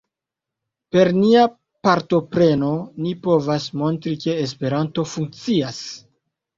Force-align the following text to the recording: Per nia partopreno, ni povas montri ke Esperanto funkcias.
Per 0.95 1.11
nia 1.17 1.43
partopreno, 1.89 2.71
ni 3.05 3.15
povas 3.31 3.71
montri 3.85 4.19
ke 4.27 4.41
Esperanto 4.49 5.11
funkcias. 5.17 5.89